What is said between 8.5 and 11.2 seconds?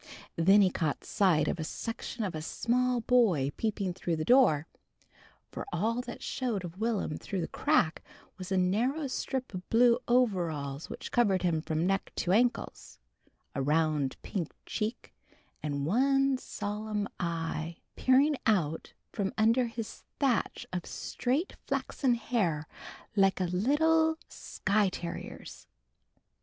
a narrow strip of blue overalls which